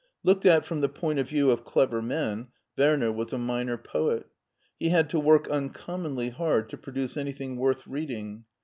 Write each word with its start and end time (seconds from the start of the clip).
Looked 0.23 0.47
at 0.47 0.65
from 0.65 0.81
the 0.81 0.89
point 0.89 1.19
of 1.19 1.29
view 1.29 1.51
of 1.51 1.63
clever 1.63 2.01
men, 2.01 2.47
Werner 2.75 3.11
was 3.11 3.33
a 3.33 3.37
minor 3.37 3.77
poet. 3.77 4.25
He 4.79 4.89
had 4.89 5.11
to 5.11 5.19
work 5.19 5.45
uncom 5.47 6.01
monly 6.01 6.31
hard 6.31 6.69
to 6.69 6.77
produce 6.79 7.17
anything 7.17 7.55
worth 7.55 7.85
reading. 7.85 8.45